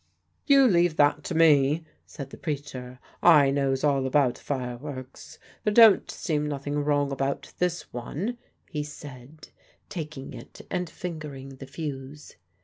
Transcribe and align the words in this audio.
"You 0.47 0.67
leave 0.67 0.95
that 0.95 1.23
to 1.25 1.35
me," 1.35 1.83
said 2.07 2.31
the 2.31 2.37
preacher; 2.39 2.97
"I 3.21 3.51
knows 3.51 3.83
all 3.83 4.07
about 4.07 4.35
fireworks. 4.35 5.37
There 5.63 5.71
don't 5.71 6.09
seem 6.09 6.47
nothing 6.47 6.79
wrong 6.79 7.11
about 7.11 7.53
this 7.59 7.83
one," 7.93 8.39
he 8.67 8.81
said, 8.83 9.49
taking 9.89 10.33
it 10.33 10.61
and 10.71 10.89
fingering 10.89 11.49
the 11.57 11.67
fuse. 11.67 12.33